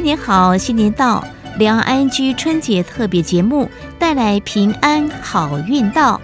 [0.00, 1.22] 新年好，新年到，
[1.58, 3.68] 两岸居春节特别节目
[3.98, 6.18] 带来平安好运到。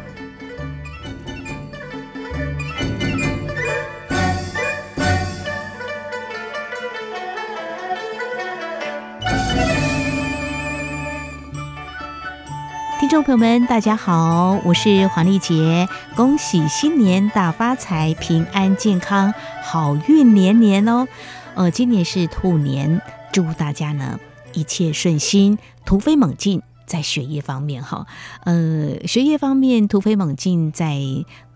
[12.98, 21.06] 听众朋友们，大家好，我是黄丽杰，恭喜新年大发财，平安健康，好运连连哦。
[21.54, 23.00] 呃，今年是兔年，
[23.32, 24.18] 祝大家呢
[24.52, 28.06] 一切顺心，突飞猛进，在学业方面哈。
[28.44, 30.98] 呃，学业方面突飞猛进，在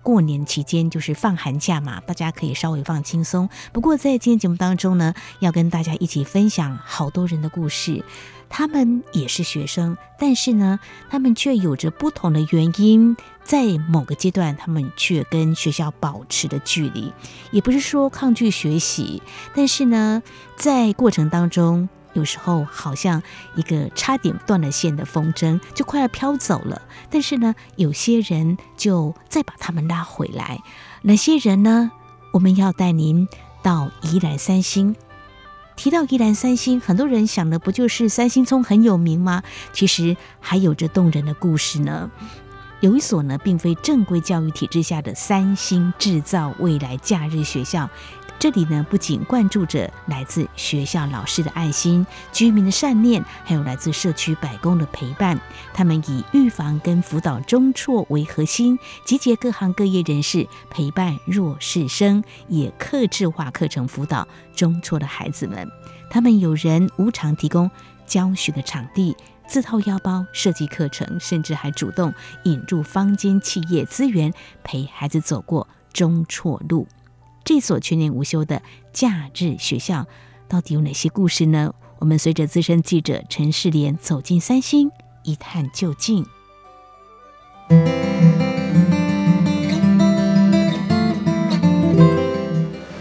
[0.03, 3.49] 过年期间就是放寒假嘛，大家可以稍微放轻松。
[3.73, 8.05] 不过在今天节目当中呢，要跟大家一起分享好多人的故事。
[8.53, 17.13] 他们也是学生，但是呢，他们却有着不同的原因，在某个阶段，他们却跟学校保持的距离，
[17.53, 19.23] 也不是说抗拒学习，
[19.55, 20.21] 但是呢，
[20.57, 23.23] 在过程当中，有时候好像
[23.55, 26.83] 一个差点断了线的风筝，就快要飘走了。
[27.11, 30.63] 但是呢，有些人就再把他们拉回来。
[31.03, 31.91] 哪些人呢？
[32.33, 33.27] 我们要带您
[33.63, 34.95] 到宜兰三星。
[35.77, 39.43] 提到宜兰三星，很多人想的不就是三星葱很有名吗？
[39.73, 42.11] 其实还有着动人的故事呢。
[42.81, 47.89] 有一所呢，并非正规教育体制下的三星制造未来假日学校。
[48.41, 55.39] 这里呢，不仅灌注着来自学校老师的爱心、居民的善念，还有来自社区百工的陪伴。
[55.75, 64.27] 他们以预防跟辅导中辍为核心，集结各行各业人士陪伴弱势生，也客制化课程辅导
[64.57, 65.71] 中辍的孩子们。
[66.09, 67.71] 他们有人无偿提供
[68.07, 69.15] 教学的场地，
[69.47, 72.11] 自掏腰包设计课程，甚至还主动
[72.45, 74.33] 引入坊间企业资源，
[74.65, 76.89] 陪孩子走过中辍路。
[77.45, 78.63] 这所全年无休的
[78.93, 80.07] 假日学校
[80.49, 81.73] 到底有哪些故事呢？
[81.99, 84.91] 我们随着资深记者陈世莲走进三星，
[85.23, 86.25] 一探究竟。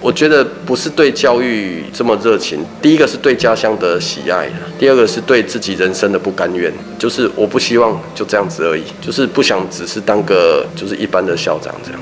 [0.02, 12.02] 我觉得不是对教育这么热情，第一个是对家乡的喜爱，第二个是对自己人生的不甘愿，就是我不希望就这样子而已，就是不想只是当个就是一般的校长这样。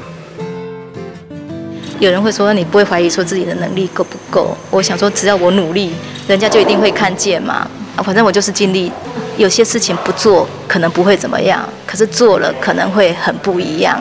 [1.99, 4.55] 有人会说，你不会怀疑说自己的能力够不够？
[4.69, 5.91] 我想说，只要我努力，
[6.27, 7.67] 人家就一定会看见嘛。
[8.03, 8.91] 反正我就是尽力。
[9.37, 13.99] 有些事情不做可能不会怎么样，可是做了可能会很不一样。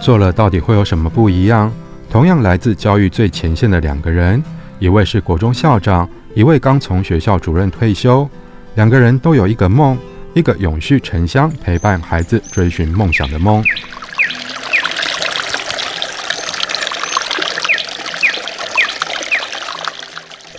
[0.00, 1.72] 做了到底会有什么不一样？
[2.10, 4.42] 同样来自教育最前线的两个人，
[4.78, 8.28] 一位是国中校长，一位刚从学校主任退休。
[8.74, 9.96] 两个人都有一个梦，
[10.34, 13.64] 一个永续城乡，陪伴孩子追寻梦想的梦。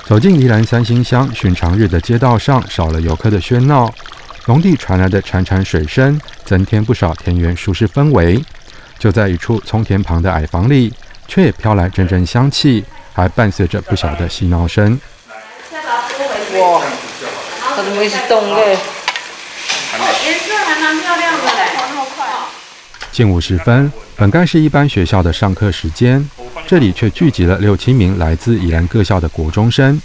[0.08, 3.94] 走进宜兰三星乡，寻常日的街道上少了游客的喧闹，
[4.46, 8.42] 农地传来的潺潺水声增添不少田园舒适氛围。
[8.98, 10.94] 就在一处葱田旁的矮房里，
[11.28, 14.98] 却也飘来阵阵香气，还伴随着不小的嬉闹声。
[16.54, 16.82] 哇，
[17.62, 18.78] 它怎么一直动嘞？
[20.24, 22.26] 颜色还蛮漂亮的嘞，跑那么快。
[23.12, 26.28] 近午时分，本该是一般学校的上课时间。
[26.66, 30.02] 这里却聚集了六七名来自宜兰各校的国中生。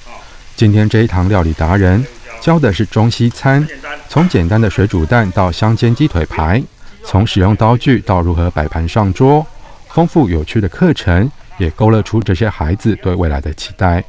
[0.54, 2.04] 今天这一堂料理达人
[2.38, 3.66] 教的是中西餐，
[4.10, 6.62] 从简单的水煮蛋到香煎鸡腿排，
[7.02, 9.44] 从使用刀具到如何摆盘上桌，
[9.88, 14.04] 丰富有趣的课程也勾勒出这些孩子对未来的期待。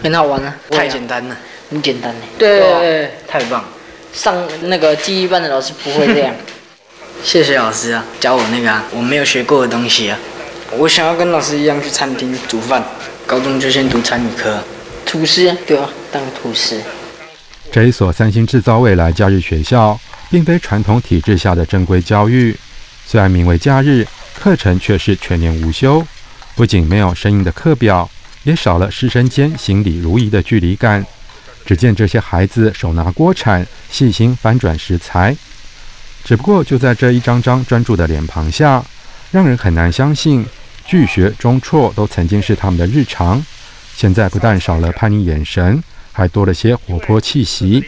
[0.00, 0.54] 很好玩啊！
[0.70, 1.36] 太简单了，
[1.70, 2.14] 很简单。
[2.38, 3.64] 对，对，对，太棒！
[4.12, 6.32] 上那个记忆班的老师不会这样。
[7.24, 10.18] 谢谢老师啊，教我那个啊，我没有学过的东西啊。
[10.76, 12.84] 我想要跟老师一样去餐厅煮饭，
[13.26, 14.62] 高中就先读餐饮科，
[15.06, 16.82] 厨师对啊，当厨师。
[17.72, 19.98] 这一所三星制造未来假日学校，
[20.30, 22.54] 并非传统体制下的正规教育，
[23.06, 24.06] 虽然名为假日，
[24.38, 26.06] 课程却是全年无休。
[26.54, 28.08] 不仅没有生硬的课表，
[28.42, 31.04] 也少了师生间行礼如仪的距离感。
[31.64, 35.34] 只见这些孩子手拿锅铲，细心翻转食材。
[36.24, 38.82] 只不过就在这一张张专注的脸庞下，
[39.30, 40.44] 让人很难相信。
[40.86, 43.42] 拒学中辍都曾经是他们的日常，
[43.94, 45.82] 现在不但少了叛逆眼神，
[46.12, 47.82] 还多了些活泼气息，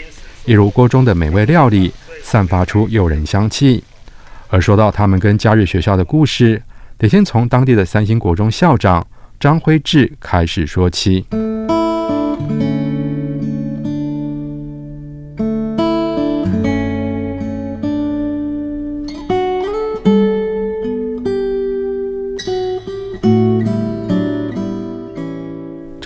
[0.47, 1.93] 一如锅中的美味料理，
[2.23, 3.85] 散发出诱人香气。
[4.49, 6.63] 而说到他们跟假日学校的故事，
[6.97, 9.07] 得先从当地的三星国中校长
[9.39, 11.27] 张辉志开始说起。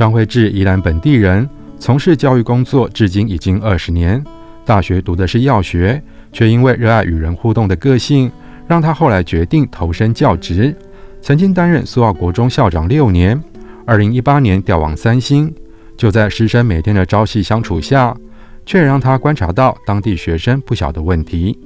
[0.00, 1.46] 张惠智，宜兰本地人，
[1.78, 4.24] 从事教育工作至今已经二十年。
[4.64, 6.02] 大学读的是药学，
[6.32, 8.32] 却因为热爱与人互动的个性，
[8.66, 10.74] 让他后来决定投身教职。
[11.20, 13.38] 曾经担任苏澳国中校长六年，
[13.84, 15.54] 二零一八年调往三星。
[15.98, 18.16] 就在师生每天的朝夕相处下，
[18.64, 21.58] 却让他观察到当地学生不小的问题。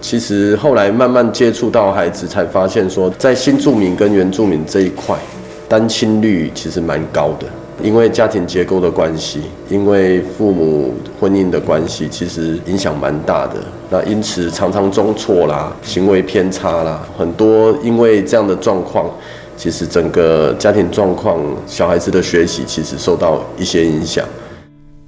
[0.00, 5.16] 其实后来慢慢接触到孩子，才发现说，在新住民跟原住民这一块，
[5.72, 7.46] 单亲率其实蛮高的。
[7.82, 9.40] 因为家庭结构的关系，
[9.70, 13.54] 因为父母婚姻的关系，其实影响蛮大的。
[13.90, 19.10] 那因此常常中错啦，行为偏差啦，很多因为这样的状况，
[19.56, 24.22] 其实整个家庭状况，小孩子的学习其实受到一些影响。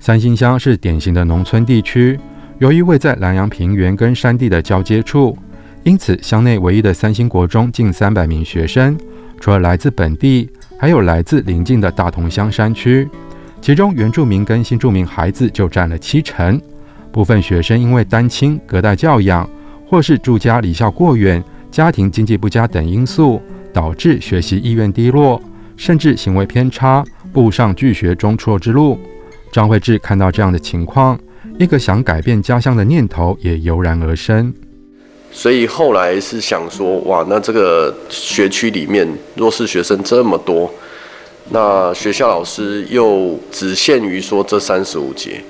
[0.00, 2.18] 三星乡是典型的农村地区，
[2.58, 5.36] 由于位在南阳平原跟山地的交接处，
[5.82, 8.96] 因此乡内唯一的三星国中近三百名学生，
[9.40, 10.48] 除了来自本地。
[10.76, 13.08] 还有来自邻近的大同乡山区，
[13.62, 16.60] 其中原住民跟新住民孩子就占了七成。
[17.10, 19.48] 部分学生因为单亲、隔代教养，
[19.86, 23.40] 或是住家离校过远、家庭经济不佳等因素，
[23.72, 25.40] 导致学习意愿低落，
[25.76, 27.02] 甚至行为偏差，
[27.32, 28.98] 步上拒学中辍之路。
[29.52, 31.18] 张惠智看到这样的情况，
[31.56, 34.52] 一个想改变家乡的念头也油然而生。
[35.36, 40.72] 所以后来是想说，哇，那这个学区里面弱势学生这么多，
[41.50, 45.42] 那学校老师又只限于说这三十五节，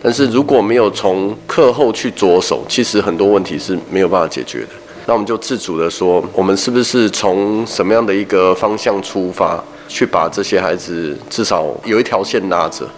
[0.00, 4.68] 但是如果没有从课后去着手，其实很多问题是没有办法解决的。
[5.06, 12.88] 那我们就自主的说，我们是不是从什么样的一个方向出发，去把这些孩子至少有一条线拉着？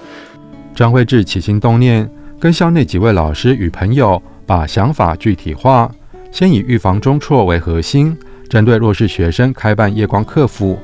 [0.77, 2.09] 张惠智起心动念，
[2.39, 5.91] 跟校内几位老师与朋友把想法具体化。
[6.35, 8.19] 先以预防中辍为核心，
[8.51, 10.77] 针对弱势学生开办夜光课辅，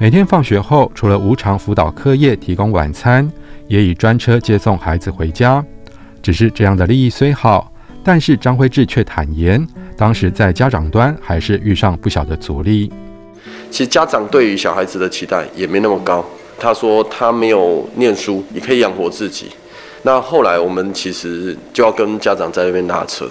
[0.00, 3.30] 每天放学后除了无偿辅导课业，提供晚餐，
[3.68, 5.64] 也以专车接送孩子回家。
[6.20, 7.72] 只是这样的利益虽好，
[8.02, 9.64] 但是张辉志却坦言，
[9.96, 12.90] 当时在家长端还是遇上不小的阻力。
[13.70, 16.24] 其实家长对于小孩子的期待也没那么高，
[16.58, 19.52] 他说他没有念书也可以养活自己。
[20.02, 23.30] 那后来我们其实就要跟家长在那边拉扯。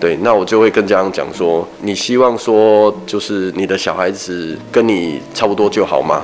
[0.00, 6.22] 对，那我就会跟家长讲说，你希望说就是你的小孩子跟你差不多就好吗？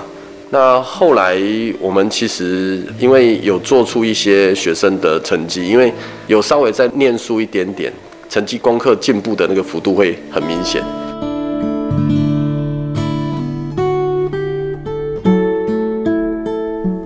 [0.50, 1.38] 那后来
[1.78, 5.94] 我们其实因为有做出一些学生的成绩，因为
[6.26, 7.93] 有稍微再念书一点点，
[8.28, 10.82] 成绩功课进步的那个幅度会很明显。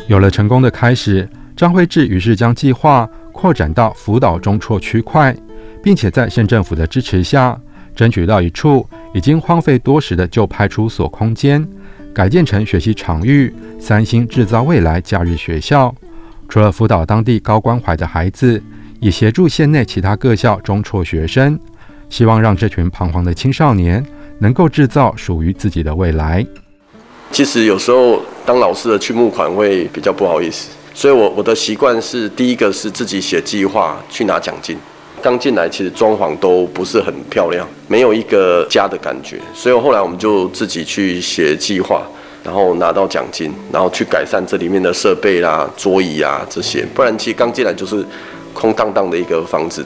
[0.09, 5.37] 有了成功的开始，张惠智于是将计划扩展到辅导中辍区块。
[5.85, 7.61] 并且在县政府的支持下，
[7.95, 11.63] 争取到一处已经荒废多时的旧派出所空间，
[12.15, 15.95] 改建成学习场域——三星制造未来假日学校。
[16.49, 18.63] 除了辅导当地高关怀的孩子，
[18.99, 21.61] 也协助县内其他各校中辍学生，
[22.09, 24.03] 希望让这群彷徨的青少年
[24.39, 26.47] 能够制造属于自己的未来。
[27.31, 34.79] 其实有时候当老师的去募款会比较不好意思，所以我我的习惯是第一个是自己写计划去拿奖金。
[35.25, 42.03] 刚进来，其实装潢都不是很漂亮，没有一个家的感觉，所以后来我们就自己去写计划，
[42.45, 48.05] 然后拿到奖金，然后去改善这里面的设备啦、桌椅啊这些，不然其实刚进来就是
[48.53, 49.83] 空荡荡的一个房子。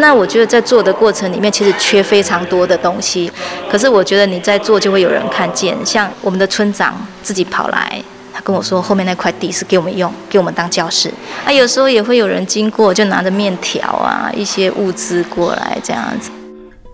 [0.00, 3.30] 那我觉得在做的过程里面，其实缺非常多的东西，
[3.70, 8.02] 可是我觉得你在做就会有人看见，像我们的村长自己跑来。
[8.44, 11.12] 跟我说，后面那块地是给我们用，给我们当教室。
[11.44, 16.30] 啊，有时候也会有人经过，就拿着面条啊，一些物资过来这样子。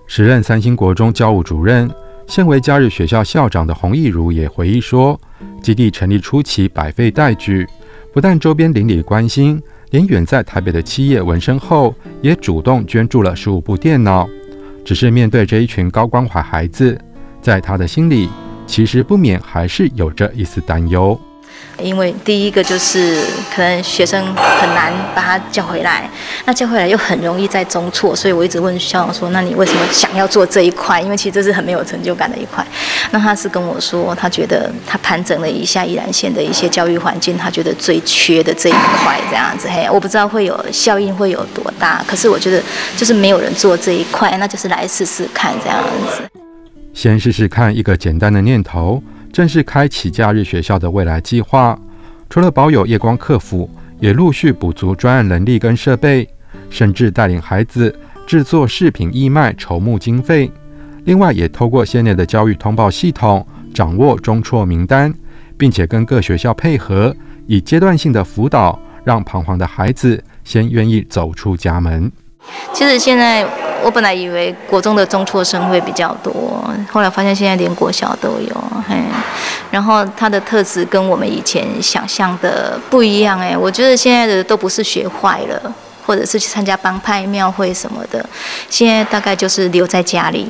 [0.07, 1.91] 时任三星国中教务主任、
[2.27, 5.19] 现为假日学校校长的洪义如也回忆说，
[5.63, 7.67] 基地成立初期百废待举，
[8.13, 9.61] 不但周边邻里关心，
[9.91, 14.29] 连远在台北的企业闻声后，也主动捐助了十五部电脑。
[14.85, 16.99] 只是面对这一群高关怀孩子，
[17.41, 18.29] 在他的心里，
[18.67, 21.19] 其实不免还是有着一丝担忧。
[21.79, 23.21] 因为第一个就是
[23.53, 26.09] 可能学生很难把他叫回来，
[26.45, 31.01] 那叫回来又很容易再中错，所以我一直问校长说：“那你为什么想要做这一块？
[31.01, 32.65] 因为其实这是很没有成就感的一块。”
[33.11, 39.69] 那他是跟我说，他觉得他盘整了一下宜兰县的一些教育环境，他觉得最缺的这一块这样子。
[39.69, 42.63] 嘿，我不知道会有效应会有多大，可是我觉得
[42.97, 46.23] 就是没有人做这一块，那就是来试试看这样子。
[46.93, 49.03] 先试试看一个简单的念头。
[49.35, 51.76] 正式开启假日学校的未来计划，
[52.31, 56.29] 除了保有夜光客服，也陆续补足专案能力跟设备，
[56.71, 57.93] 甚至带领孩子
[58.29, 60.49] 制作视频义卖筹募经费。
[61.03, 65.12] 另外，也透过县内的教育通报系统，掌握中辍名单，
[65.59, 67.12] 并且跟各学校配合，
[67.49, 72.09] 以阶段性的辅导，让彷徨的孩子先愿意走出家门。
[72.73, 73.47] 其实现在
[73.83, 76.33] 我本来以为国中的中辍生会比较多，
[76.91, 78.97] 后来发现现在连国小都有，嘿。
[79.71, 85.75] 然后他的特质跟我们以前想象的不一样，哎，我觉得现在的都不是学坏了，
[86.07, 88.25] 或者是去参加帮派庙会什么的，
[88.71, 90.49] 现在大概就是留在家里。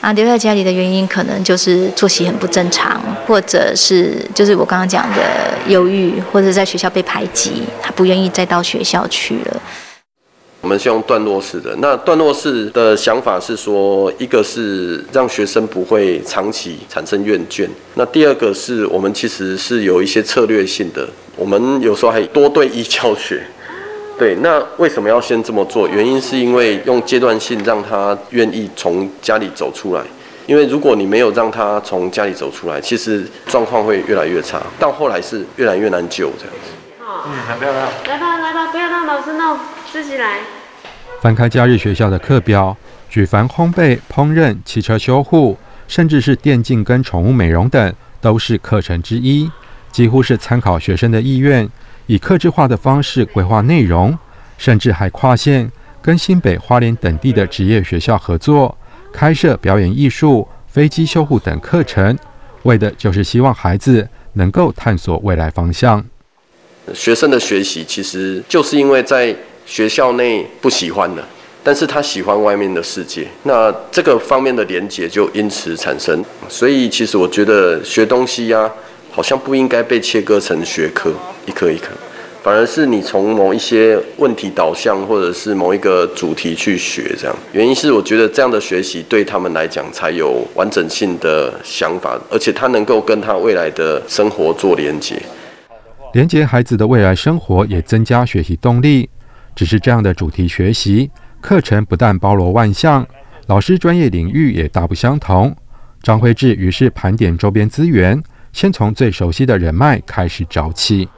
[0.00, 9.62] 啊，留在家里的原因可能就是作息很不正常，或者是就是我刚刚讲的忧郁，或者在学校被排挤，他不愿意再到学校去了。
[10.60, 23.40] 我们是用段落式的，那段落式的想法是说，一个是让学生不会长期产生厌倦，那第二个是我们其实是有一些策略性的，我们有时候还多对一教学。
[24.18, 25.86] 对，那为什么要先这么做？
[25.86, 30.02] 原因是因为用阶段性让他愿意从家里走出来，
[30.46, 36.72] 因为如果你没有让他从家里走出来，其实状况会越来越差，到后来是越来越难救这样子。
[37.00, 37.88] 嗯，很漂亮。
[38.08, 39.56] 来吧，来吧，不要让老师弄，
[39.92, 40.38] 自己来。
[41.20, 42.76] 翻开假日学校的课表，
[43.08, 49.50] 举凡烘焙、烹饪、汽车修护，甚至是电竞跟宠物美容等，都是课程之一，
[49.90, 51.68] 几乎是参考学生的意愿。
[52.06, 54.16] 以客制化的方式规划内容，
[54.56, 58.76] 甚至还跨县跟新北、花莲等地的职业学校合作，
[59.12, 62.16] 开设表演艺术、飞机修护等课程，
[62.62, 66.04] 为的就是希望孩子能够探索未来方向。
[66.94, 69.36] 学生的学习其实就是因为在
[69.68, 71.22] 学校内不喜欢的，
[71.62, 76.24] 但是他喜欢外面的世界，那这个方面的连结就因此产生。
[76.48, 78.68] 所以其实我觉得学东西呀、
[79.10, 81.12] 好像不应该被切割成学科，
[81.44, 81.88] 一科一科，
[82.42, 87.36] 反而是你从某一些问题导向，或者是某一个主题去学，这样。
[87.52, 95.20] 原因是我觉得这样的学习对他们来讲才有完整性的想法，而且他能够跟他未来的生活做连接。
[96.14, 99.10] 连接孩子的未来生活，也增加学习动力。
[99.58, 101.10] 只是这样的主题学习
[101.40, 103.04] 课程不但包罗万象，
[103.48, 105.52] 老师专业领域也大不相同。
[106.00, 108.22] 张辉志于是盘点周边资源。
[108.52, 111.08] 先从最熟悉的人脉开始找起。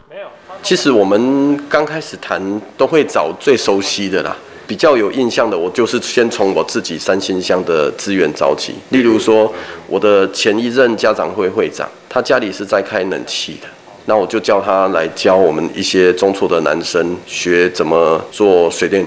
[0.62, 2.40] 其实我们刚开始谈
[2.78, 4.34] 都会找最熟悉的啦，
[4.66, 8.72] 比较有印象的，我就是先从我自己三星乡的资源找起。
[8.88, 9.52] 例如说，
[9.86, 13.68] 我的前一任家长会会长，他家里是在开冷气的，
[14.06, 19.06] 那我就叫他来教我们一些中辍的男生学怎么做水电，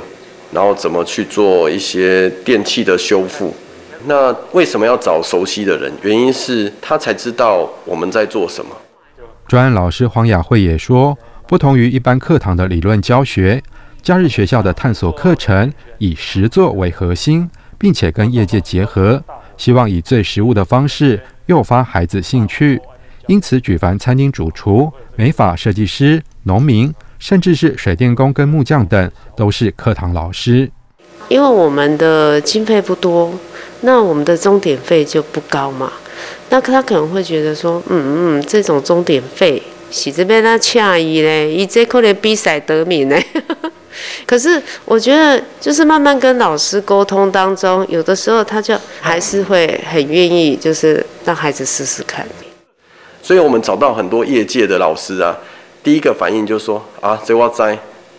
[0.52, 3.54] 然后怎么去做一些电器的修复。
[4.06, 5.92] 那为什么要找熟悉的人？
[6.02, 8.72] 原因是他才知道我们在做什么。
[9.48, 13.62] 专案老师黄雅慧也说，不同于一般课堂的理论教学，
[14.02, 19.22] 假日学校的探索课程以实作为核心，并且跟业界结合，
[19.58, 22.82] 希望以最实务的方式诱发孩子兴趣。
[23.28, 30.70] 因此，举凡餐厅主厨、美发设计师、农民，甚至是水电工跟木匠等，都是课堂老师。
[31.30, 33.34] 因为我们的经费不多。
[33.86, 35.92] 那我们的钟点费就不高嘛？
[36.50, 39.62] 那他可能会觉得说，嗯嗯，这种钟点费
[39.92, 43.22] 是这边那诧异嘞，以这可能比赛得名嘞。
[44.26, 52.26] 可是我觉得，就是慢慢跟老师沟通当中，有的时候他就还是会很愿意，就是让孩子试试看。
[53.24, 55.34] 所以我们找到很多业界的老师啊，
[55.82, 57.76] 第一个反应就是说啊，这我知，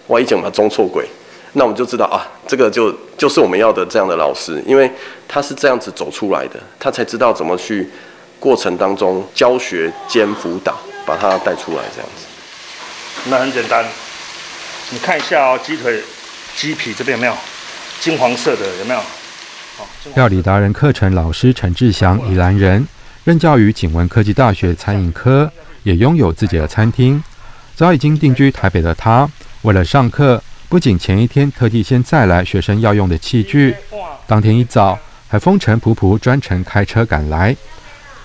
[0.07, 1.07] 我已经把钟错轨。
[1.53, 4.91] 那我们就知道啊，这个就就是我们要的这样的老师，因为
[5.29, 7.89] 他是这样子走出来的，他才知道怎么去
[8.41, 10.75] 过程当中教学兼辅导，
[11.07, 12.27] 把他带出来这样子。
[13.27, 13.85] 那很简单，
[14.91, 16.03] 你看一下哦，鸡腿、
[16.57, 17.35] 鸡皮这边有没有
[18.01, 18.67] 金黄色的？
[18.79, 19.01] 有没有？
[20.15, 22.87] 料理达人课程老师陈志祥，宜兰人，
[23.25, 25.51] 任教于景文科技大学餐饮科，
[25.83, 27.23] 也拥有自己的餐厅。
[27.75, 29.29] 早已经定居台北的他，
[29.63, 30.43] 为了上课。
[30.67, 33.75] 不仅前一天特地先载来学生要用的器具，
[34.27, 37.57] 当天一早还风尘仆仆专程开车赶来。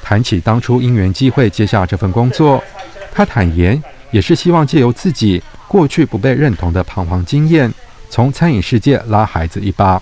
[0.01, 2.63] 谈起当初因缘机会接下这份工作，
[3.12, 7.72] 他坦言也是希望借由自己过去不被认同的彷徨经验，
[8.10, 10.01] 从餐饮世界拉孩子一把。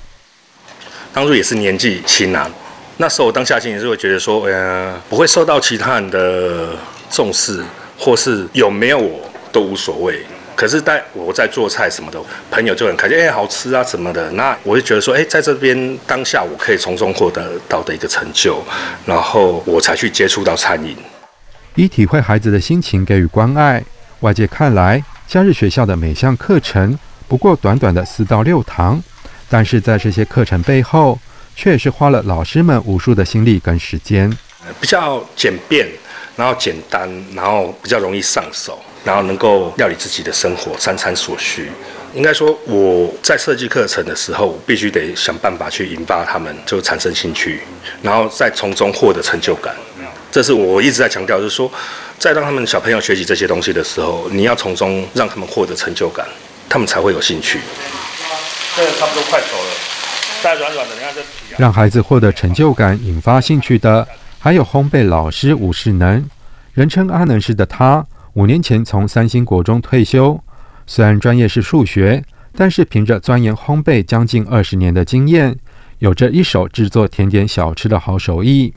[1.12, 2.50] 当初也是年纪轻啊，
[2.98, 6.70] 那时候我当下心也是会觉得说，呃，不会受到其他人的
[7.12, 7.63] 重视，
[7.98, 10.20] 或是有没有我都无所谓。
[10.56, 14.32] 可是，在我在做菜什么的，朋友就很开心，哎，好吃啊什么的。
[14.32, 18.63] 那我就觉得说，哎，在这边当下，我可以从中获得到的一个成就，
[19.06, 20.98] 然后我才去接触到餐饮。
[21.75, 23.84] 以体会孩子的心情，给予关爱。
[24.22, 29.00] 外界看来，假日学校的每项课程不过短短的四到六堂，
[29.48, 31.20] 但是在这些课程背后，
[31.58, 34.32] 却是花了老师们无数的心力跟时间。
[34.80, 35.88] 比较简便，
[36.36, 38.80] 然后简单，然后比较容易上手。
[39.04, 41.72] 然后能够料理自己的生活，三餐所需。
[42.14, 47.62] 应该说，我在设计课程的时候，必须得想办法去引发他们就产生兴趣，
[48.02, 49.74] 然后再从中获得成就感。
[50.30, 51.72] 这是我一直在强调，就是说，
[52.20, 56.28] 在让他们小朋友学习这些东西的时候，你要从中让他们获得成就感，
[56.68, 57.62] 他们才会有兴趣。
[58.76, 59.72] 这个差不多快熟了，
[60.44, 61.37] 再软软的，你看这皮。
[61.58, 66.24] 让孩子获得成就感、引发兴趣的，还有烘焙老师吴世能，
[66.74, 70.40] 人称阿能师的他，五年前从三星国中退休。
[70.86, 72.24] 虽然专业是数学，
[72.54, 75.58] 但是凭着钻研烘焙将近二十年的经验，
[75.98, 78.72] 有着一手制作甜点小吃的好手艺。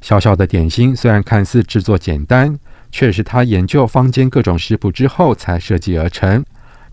[0.00, 2.56] 小小的点心虽然看似制作简单，
[2.92, 6.44] 却是他研究坊间各种食谱之后才设计而成。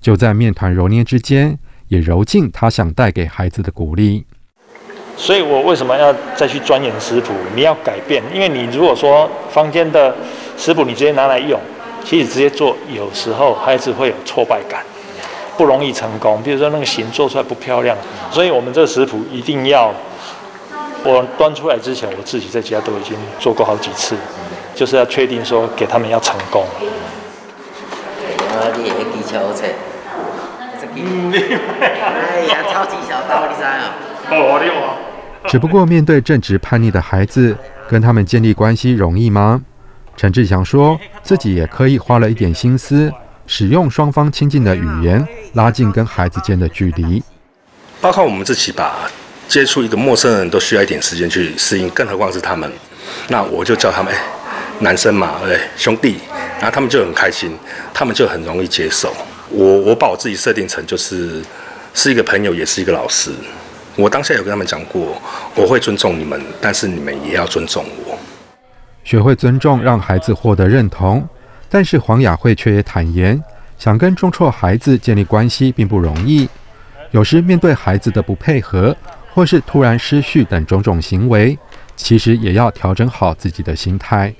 [0.01, 1.59] 就在面团揉捏之间，
[1.89, 4.25] 也揉进他想带给孩子的鼓励。
[5.19, 7.33] 所以我为什么要再去钻研食谱？
[7.53, 10.15] 你要改变，因为你如果说坊间的
[10.57, 11.59] 食谱你直接拿来用。
[12.01, 14.81] 其实直接做，有时候孩子会有挫败感，
[15.57, 16.41] 不容易成功。
[16.41, 17.95] 比如说那个形做出来不漂亮，
[18.31, 19.93] 所以我们这个食谱一定要，
[21.03, 24.15] 我端出来之前，我自己在家都已经做过好几次，
[24.73, 26.63] 就是要确定说给他们要成功。
[28.47, 29.75] 啊，你也技巧好切，
[30.95, 31.33] 嗯，
[31.81, 33.93] 哎呀，超级小刀，你知啊？
[34.31, 35.08] 哦，你哇！
[35.48, 37.55] 只不过面对正值叛逆的孩子，
[37.88, 39.62] 跟他们建立关系容易吗？
[40.17, 43.12] 陈志祥说自己也可以花了一点心思，
[43.48, 47.24] 使用双方亲近的语言，拉近跟孩子间的距离。
[48.01, 49.10] 包括我们自己吧，
[49.48, 52.69] 接触一个陌生人都需要一点时间去适应，更何况是他们。
[53.29, 54.19] 那我就叫他们，哎，
[54.79, 56.17] 男生嘛，对，兄弟，
[56.58, 57.58] 然后他们就很开心，
[57.93, 59.13] 他们就很容易接受。
[59.50, 61.41] 我我把我自己设定成就是
[61.93, 63.31] 是一个朋友，也是一个老师。
[63.96, 65.22] 我当下有跟他们讲过，
[65.55, 68.17] 我会尊重你们，但是你们也要尊重我。
[69.04, 71.28] 学会尊重，让孩子获得认同。
[71.69, 73.41] 但是黄雅慧却也坦言，
[73.78, 76.47] 想跟中辍孩子建立关系并不容易。
[77.12, 78.95] 有时面对孩子的不配合，
[79.34, 81.58] 或是突然失序等种种行为，
[81.95, 84.34] 其实也要调整好自己的心态。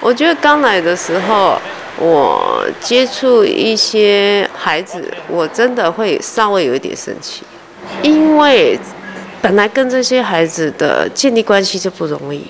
[0.00, 1.58] 我觉得刚来的时候，
[1.98, 7.42] 我接触一些孩子，我真的会稍微有一点生气，
[8.02, 8.78] 因为
[9.40, 12.46] 本来跟这些孩子的建立关系就不容易。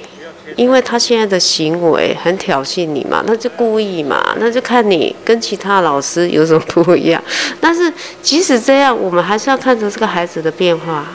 [0.56, 7.22] 因为他现在的行为很挑衅你嘛，那就故意嘛，那就看你跟其他老师有什么不一样。
[7.58, 7.90] 但是
[8.20, 11.06] 即使这样，我们还是要看着这个孩子的变化，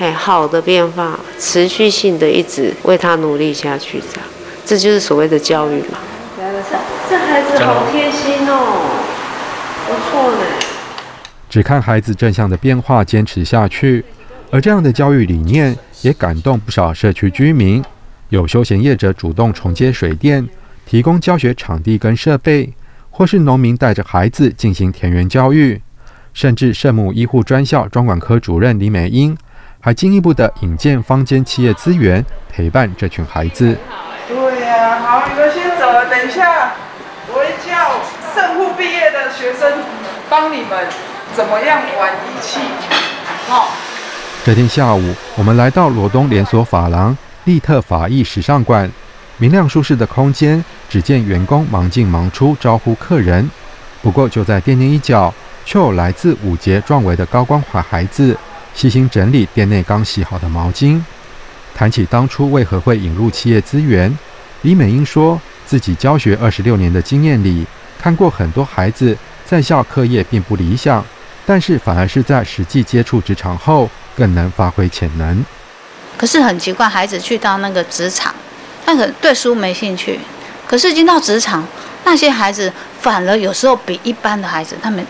[0.00, 4.28] 哎，好的变化，持续性的一直为他努力下去，这样，
[4.66, 5.98] 这就是所谓的教育嘛。
[7.08, 8.90] 这孩子好贴心哦，
[9.86, 10.63] 不错呢。
[11.54, 14.04] 只看孩子正向的变化，坚持下去，
[14.50, 17.80] 而这样的教育理念也感动不少社区居民。
[18.30, 20.48] 有休闲业者主动重接水电，
[20.84, 22.74] 提供教学场地跟设备，
[23.08, 25.80] 或是农民带着孩子进行田园教育，
[26.32, 29.38] 甚至圣母医护专校专管科主任李美英，
[29.78, 33.78] 还进一步的引荐坊间企业资源陪伴这群孩子。
[34.26, 36.72] 对呀、好，你们先走了，等一下
[37.28, 38.02] 我会叫
[38.34, 39.78] 圣护毕业的学生
[40.28, 40.88] 帮你们
[41.34, 42.60] 怎么样玩仪器。
[43.48, 43.68] 好，
[44.44, 47.16] 这天下午，我们来到罗东连锁发廊。
[47.44, 48.90] 利特发艺时尚馆，
[49.38, 53.50] 明亮舒适的空间，只见员工忙进忙出招呼客人。
[54.00, 55.34] 不过就在店内一角，
[55.66, 58.36] 却有来自五节壮围的高关怀孩子，
[58.72, 61.02] 细心整理店内刚洗好的毛巾。
[61.74, 64.16] 谈起当初为何会引入企业资源，
[64.62, 67.66] 李美英说自己教学二十六年的经验里，
[68.00, 71.04] 看过很多孩子在校课业并不理想，
[71.46, 75.44] 但是反而是在实际接触职场后，更能发挥潜能。
[76.16, 78.34] 可是很奇怪，孩子去到那个职场，
[78.86, 80.18] 他可对书没兴趣。
[80.66, 81.66] 可是进到职场，
[82.04, 85.04] 那些孩子反而有时候比一般的孩子，他们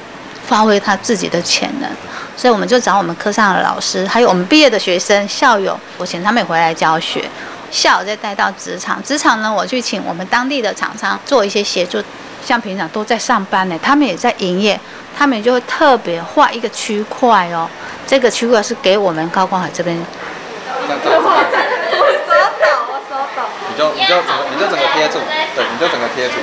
[0.47, 1.89] 发挥他自己的潜能。
[2.37, 7.25] 所以我们就找我们科上的老师，还有我们毕业的学生校友，我请他们回来教学。
[7.71, 12.03] 下午再带到职场，职场呢，我去请我们当地的厂商做一些协助。
[12.45, 14.79] 像平常都在上班呢，他们也在营业，
[15.17, 17.69] 他们就会特别画一个区块哦。
[18.07, 19.97] 这个区块是给我们高光海这边。
[19.97, 23.43] 我手抖，我手抖。
[23.71, 25.19] 你就你就整个你就整个贴住，
[25.57, 26.35] 对，你就整个贴住。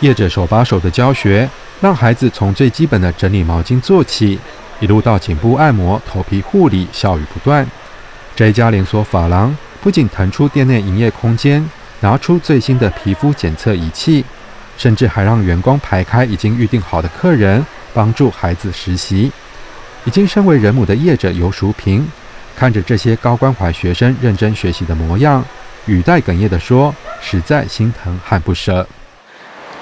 [0.00, 1.48] 业者手把手的教学，
[1.80, 4.38] 让孩子从最基本的整理毛巾做起，
[4.80, 7.66] 一路到颈部按摩、头皮护理，笑语不断。
[8.34, 11.68] 这一家连锁发廊不仅腾出店内营业空间，
[12.00, 14.24] 拿出最新的皮肤检测仪器，
[14.78, 19.30] 甚至还让员工排开已经预定好的客人，帮助孩子实习。
[20.04, 22.08] 已经身为人母的业者游淑萍。
[22.56, 25.44] 看着这些高关怀学生认真学习的模样，
[25.86, 28.84] 语带哽咽地说：“实在心疼和不舍。”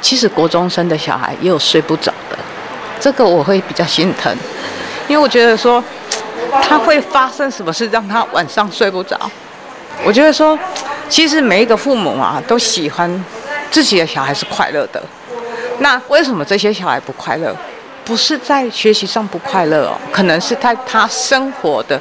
[0.02, 2.36] 其实国中生的小孩也有睡不着的，
[3.00, 4.34] 这个我会比较心疼，
[5.08, 5.82] 因为我觉得说
[6.62, 9.18] 他会发生什么事让他晚上睡不着。
[10.04, 10.58] 我觉得说，
[11.08, 13.10] 其实每一个父母啊都喜欢
[13.70, 15.02] 自己的小孩是快乐的，
[15.80, 17.54] 那为什么这些小孩不快乐？
[18.04, 22.00] 不是在学习上不快乐哦，可能是在他生活的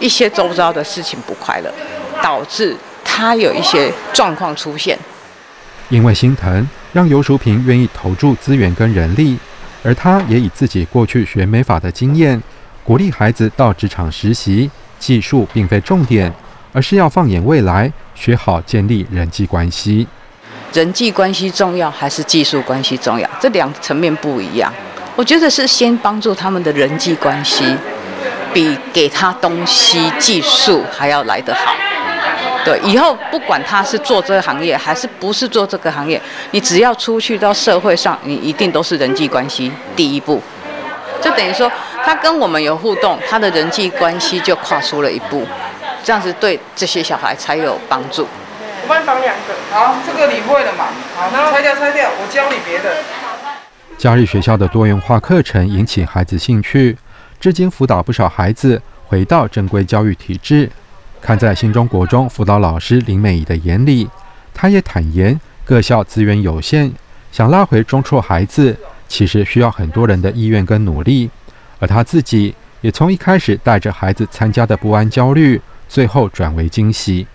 [0.00, 1.72] 一些周遭的事情不快乐，
[2.20, 4.98] 导致他有一些状况出现。
[5.88, 9.38] 因为心疼，让游淑萍愿意投注资源跟人力，
[9.84, 12.42] 而她也以自己过去学美法的经验，
[12.82, 14.68] 鼓励孩子到职场实习。
[14.98, 16.32] 技术并非重点，
[16.72, 20.08] 而是要放眼未来，学好建立人际关系。
[20.72, 23.28] 人际关系重要还是技术关系重要？
[23.40, 24.72] 这两层面不一样。
[25.14, 27.64] 我觉得是先帮助他们的人际关系，
[28.52, 31.74] 比给他东西技术还要来得好。
[32.64, 40.42] 对，以后不管他是做这个行业还是不是做这个行业，你只要出去到社会上，你一定都是人际关系第一步。
[41.22, 41.70] 就等于说，
[42.04, 45.46] 他跟我们有互动，他的人际关系就跨出了一步，
[46.04, 48.26] 这样子对这些小孩才有帮助。
[48.86, 50.84] 我帮你绑两个，好，这个你会了嘛？
[51.16, 53.02] 好，那拆掉拆掉，我教你别的。
[53.98, 56.96] 假日学校的多元化课程引起孩子兴趣，
[57.40, 60.70] 至今辅导不少孩子回到正规教育体制。
[61.20, 64.08] 看在新中国中辅导老师林美仪的眼里，
[64.54, 66.92] 她也坦言各校资源有限，
[67.32, 68.76] 想拉回中辍孩子，
[69.08, 71.28] 其实需要很多人的意愿跟努力。
[71.80, 77.26] 而她自己也从一开始带着孩子参加的不安焦虑，最后转为惊喜。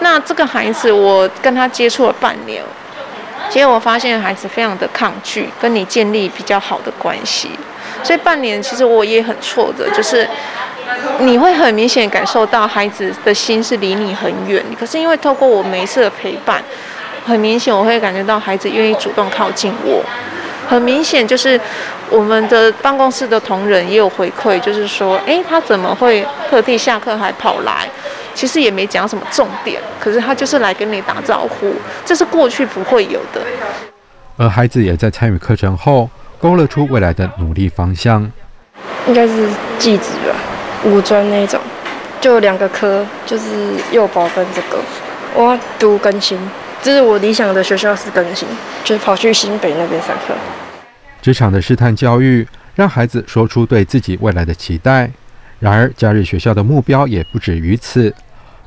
[0.00, 2.62] 那这个孩子，我跟他接触了半年。
[3.50, 7.50] 结果我发现孩子非常的抗拒跟你建立比较好的关系，
[8.02, 10.28] 所以半年其实我也很挫折，就是
[11.20, 16.62] 你会很明显感受到孩子的心是离你很远，可是因为透过我每一次的陪伴，
[17.24, 20.04] 很明显我会感觉到孩子愿意主动靠近我，
[20.68, 21.58] 很明显就是
[22.10, 27.88] 我们的办公室的同仁也有回馈，就是说，诶，他怎么会特地下课还跑来？
[28.38, 31.74] 其实也没讲什么重点，可是他就是来跟你打招呼，
[32.04, 33.42] 这是过去不会有的。
[34.36, 38.30] 而孩子也在参与课程后，勾勒出未来的努力方向。
[39.08, 40.36] 应该是技职吧，
[40.84, 41.58] 五专那种，
[42.20, 44.78] 就两个科，就是幼保跟这个。
[45.34, 46.38] 我要读更新，
[46.80, 48.46] 这是我理想的学校是更新，
[48.84, 50.34] 就是跑去新北那边上课。
[51.20, 52.46] 职场的试探教育，
[52.76, 55.10] 让孩子说出对自己未来的期待。
[55.58, 58.14] 然而，假日学校的目标也不止于此。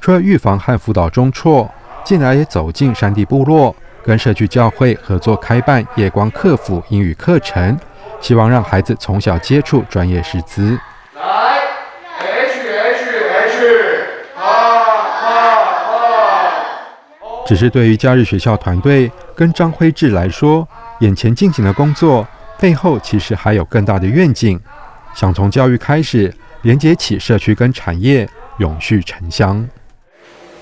[0.02, 1.70] 除了预防和辅导中辍，
[2.04, 7.80] 近来也走进山地部落，跟社区教会合作开办夜光客服英语课程，
[8.20, 10.76] 希望让孩子从小接触专业师资。
[11.14, 11.22] 来
[12.20, 13.62] ，H H H，
[17.46, 20.68] 只是对于假日学校团队跟张辉志来说，
[21.02, 22.28] 眼前进行的工作
[22.60, 24.60] 背后其实还有更大的愿景，
[25.14, 26.34] 想从教育开始，
[26.64, 29.70] 连接起社区跟产业，永续城乡。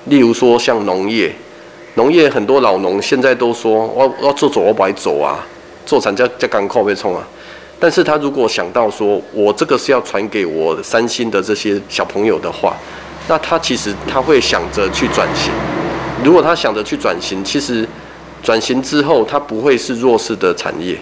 [0.05, 1.33] 例如说，像农业，
[1.95, 5.45] 农业很多老农现在都说，我我要做走，我不爱走啊，
[5.85, 7.27] 做产叫叫港口被冲啊。
[7.79, 12.75] 但是他如果想到说，我这个是要传给我三星的这些小朋友的话，
[13.27, 15.51] 那他其实他会想着去转型。
[16.23, 17.87] 如果他想着去转型，其实
[18.43, 20.97] 转型之后，他不会是弱势的产业，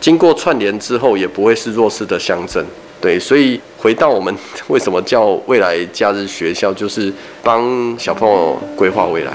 [0.00, 2.64] 经过串联之后，也不会是弱势的乡镇。
[3.02, 4.32] 对，所以回到我们
[4.68, 7.12] 为什么叫未来假日学校，就是
[7.42, 9.32] 帮小朋友规划未来，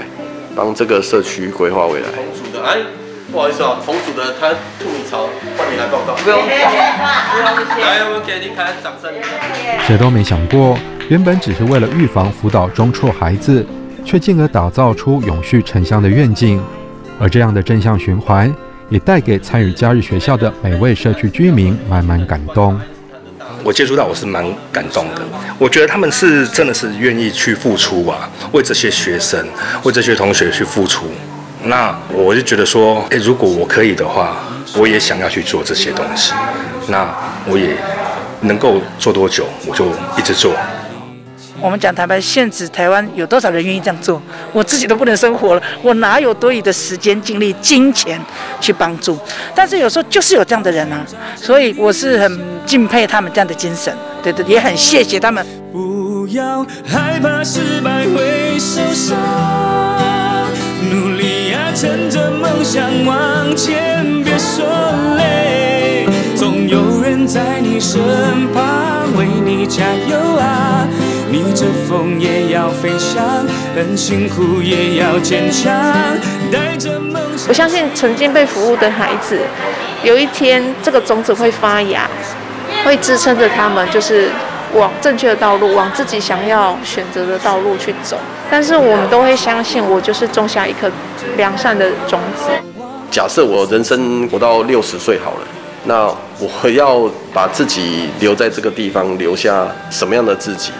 [0.56, 2.06] 帮这个社区规划未来。
[2.08, 2.78] 同组的，哎，
[3.30, 4.48] 不好意思啊，同组的他
[4.80, 5.28] 吐你槽，
[5.58, 6.14] 换你来报告。
[6.14, 9.12] 不用，不用，来，我们给您开掌声。
[9.86, 10.78] 谁都没想过，
[11.10, 13.66] 原本只是为了预防辅导中辍孩子，
[14.02, 16.58] 却进而打造出永续城乡的愿景。
[17.20, 18.50] 而这样的正向循环，
[18.88, 22.80] 也带给参与假日学校的每位社区居民满满感动。
[23.64, 25.22] 我接触到，我是蛮感动的。
[25.58, 29.46] 我觉得他们是真的是愿意去付出吧，为这些学生、
[29.82, 31.06] 为这些同学去付出。
[31.64, 34.36] 那我就觉得说，诶，如果我可以的话，
[34.76, 36.32] 我也想要去做这些东西。
[36.88, 37.08] 那
[37.46, 37.76] 我也
[38.42, 40.54] 能够做多久，我就一直做。
[41.60, 44.20] 我们讲台湾，限制台湾有多少人愿意这样做？
[44.52, 48.20] 我自己都不能生活了，我哪有多余的时间、精力、金钱
[48.60, 49.18] 去帮助？
[49.54, 51.04] 但是有时候就是有这样的人啊，
[51.36, 53.92] 所以我是很敬佩他们这样的精神，
[54.22, 55.44] 对对，也很谢谢他们。
[55.72, 59.16] 不要害怕失败会受伤，
[60.90, 64.64] 努力啊，趁着梦想往前，别说
[65.16, 68.00] 累，总有人在你身
[68.52, 70.86] 旁为你加油啊。
[71.30, 73.22] 逆着风也要飞翔，
[73.76, 75.70] 很辛苦也要坚强，
[76.50, 77.48] 带着梦想。
[77.48, 79.38] 我相信曾经被服务的孩子，
[80.02, 82.08] 有一天这个种子会发芽，
[82.82, 84.30] 会支撑着他们，就是
[84.72, 88.16] 往正确的道路，往自己想要选择的道路去走。
[88.50, 90.90] 但是我们都会相信，我就是种下一颗
[91.36, 92.44] 良善的种子。
[93.10, 95.46] 假设我人生活到六十岁好了，
[95.84, 96.06] 那
[96.38, 100.72] 我要把自己留在这个地方，留下什么样的自己？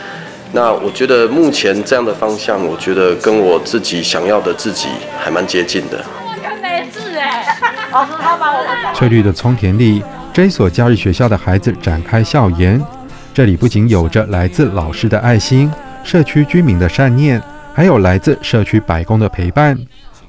[0.52, 6.02] 那我觉得目前这样的方向，我觉得跟我自己想要的自己还蛮接近的。
[8.94, 12.80] 翠绿的葱田里，这一所假日学校的孩子展开校园。
[13.34, 15.70] 这里不仅有着来自老师的爱心、
[16.02, 17.40] 社区居民的善念，
[17.72, 19.78] 还有来自社区百工的陪伴。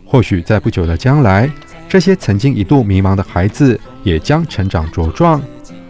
[0.05, 1.49] 或许在不久的将来，
[1.87, 5.41] 这些曾经一度迷茫的孩子也将成长茁壮。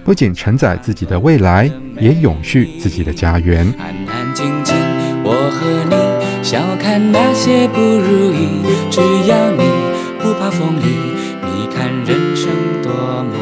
[0.09, 1.69] 不仅承载自己的未来，
[1.99, 3.63] 也永续自己的家园。
[3.77, 4.75] 安安静静，
[5.23, 9.61] 我和你笑看那些不如意，只要你
[10.19, 11.13] 不怕风雨，
[11.45, 12.49] 你看人生
[12.81, 12.91] 多
[13.23, 13.37] 美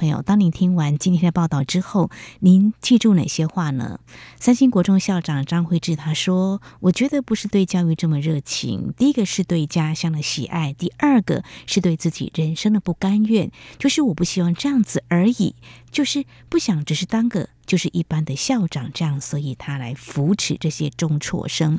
[0.00, 4.00] 哎呀，当您听完今天的报道之后，您记住哪些话呢？
[4.38, 15.54] 三星国中校长张惠智他说：“我觉得不是对教育这么热情，第一个是对家乡的喜爱，第二个是对自己人生的不甘愿，就是我不希望这样子而已，
[15.90, 21.78] 就是不想只是当个。”就是一般的校长这样，所以他来扶持这些中辍生。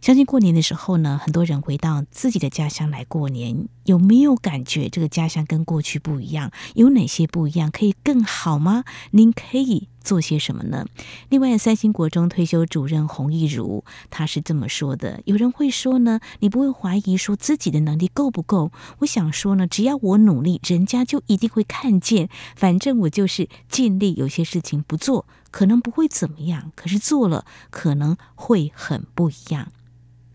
[0.00, 6.52] 相信过年的时候呢，很多人回到自己的家乡来过年，有没有感觉这个家乡跟过去不一样？
[6.76, 7.72] 有哪些不一样？
[7.72, 8.84] 可可以更好吗？
[9.10, 10.86] 您可以做些什么呢？
[11.28, 18.70] 另外，三星国中退休主任洪义如他是这么说的：有人会说呢，你不会怀疑说自己的能力够不够？
[19.00, 22.28] 我想说呢，只要我努力，人家就一定会看见。
[22.54, 29.72] 反正我就是尽力，有些事情不做，可能不会怎么样，可是做了，可能会很不一样。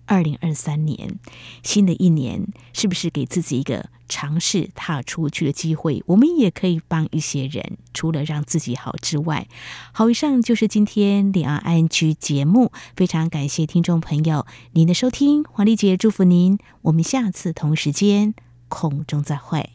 [0.05, 1.17] 二零二三年，
[1.63, 6.03] 新的一年，是不是给自己一个尝试踏出去的机会？
[6.07, 9.47] 我们也可以帮一些人，除了让自己好之外。
[9.91, 18.33] 好，以上就是今天两岸安居节目，非常感谢听众朋友您的收听，黄丽姐祝福您，我们下次同时间
[18.67, 19.71] 空中再会。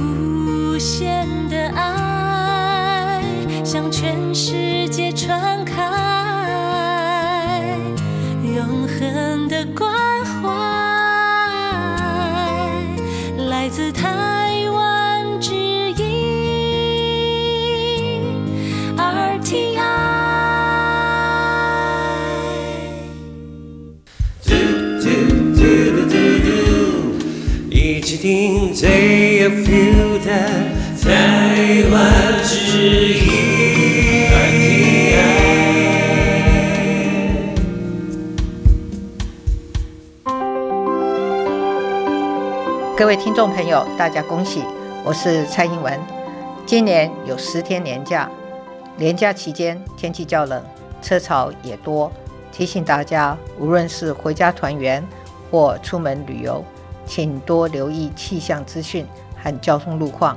[0.00, 3.22] 无限的爱
[3.64, 6.13] 向全世界传开。
[9.54, 9.88] 的关
[10.24, 10.50] 怀
[13.46, 16.02] 来自台湾之音
[18.96, 19.82] R T I。
[24.42, 24.50] 嘟
[25.00, 25.04] 嘟
[25.54, 25.62] 嘟
[25.94, 26.50] 嘟嘟嘟，
[27.70, 30.30] 一起听最有 feel 的
[31.00, 31.06] 台
[31.92, 32.43] 湾。
[43.16, 44.64] 听众朋友，大家恭喜！
[45.04, 46.00] 我是蔡英文。
[46.66, 48.28] 今年有十天年假，
[48.96, 50.60] 年假期间天气较冷，
[51.00, 52.10] 车潮也多，
[52.50, 55.06] 提醒大家，无论是回家团圆
[55.48, 56.64] 或出门旅游，
[57.06, 59.06] 请多留意气象资讯
[59.40, 60.36] 和交通路况。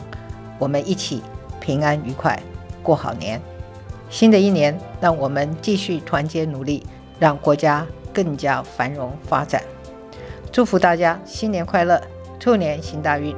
[0.60, 1.24] 我们一起
[1.60, 2.40] 平安愉快
[2.84, 3.42] 过好年。
[4.12, 6.86] 新的一年，让我们继续团结努力，
[7.18, 9.64] 让国家更加繁荣发展。
[10.52, 12.00] 祝福大家新年快乐！
[12.40, 13.36] 兔年行大运！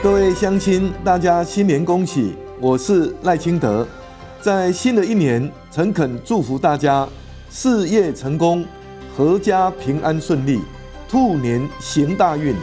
[0.00, 2.36] 各位乡亲，大家新年恭喜！
[2.60, 3.84] 我是赖清德，
[4.40, 7.08] 在新的一年，诚恳祝福大家
[7.50, 8.64] 事业成功，
[9.16, 10.60] 阖家平安顺利，
[11.08, 12.54] 兔年行大运。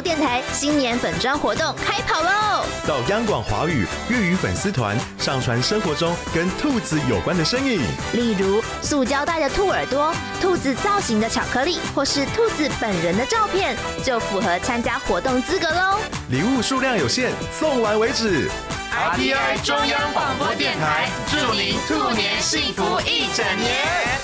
[0.00, 2.64] 播电台新年粉专活动开跑喽！
[2.88, 7.82] 到央广华语粤语粉丝团上传生活中跟兔子有关的身影，
[8.14, 10.10] 例如塑胶袋的兔耳朵、
[10.40, 15.98] 兔子造型的巧克力，或是兔子本人的照片，就符合参加活动资格喽。
[16.30, 18.50] 礼物数量有限，送完为止。
[18.90, 24.19] RTI 中央广播电台祝您兔年幸福一整年。